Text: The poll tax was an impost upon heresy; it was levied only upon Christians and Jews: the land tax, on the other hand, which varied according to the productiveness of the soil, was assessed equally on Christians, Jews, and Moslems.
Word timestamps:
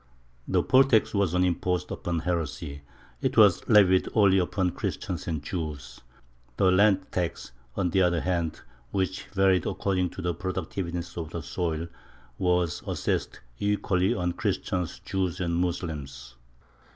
The 0.47 0.63
poll 0.63 0.83
tax 0.85 1.13
was 1.13 1.35
an 1.35 1.43
impost 1.43 1.91
upon 1.91 2.17
heresy; 2.21 2.81
it 3.21 3.37
was 3.37 3.69
levied 3.69 4.09
only 4.15 4.39
upon 4.39 4.71
Christians 4.71 5.27
and 5.27 5.43
Jews: 5.43 6.01
the 6.57 6.71
land 6.71 7.11
tax, 7.11 7.51
on 7.75 7.91
the 7.91 8.01
other 8.01 8.21
hand, 8.21 8.61
which 8.89 9.25
varied 9.27 9.67
according 9.67 10.09
to 10.09 10.23
the 10.23 10.33
productiveness 10.33 11.15
of 11.17 11.29
the 11.29 11.43
soil, 11.43 11.87
was 12.39 12.81
assessed 12.87 13.41
equally 13.59 14.11
on 14.15 14.31
Christians, 14.33 14.97
Jews, 15.05 15.39
and 15.39 15.53
Moslems. 15.55 16.33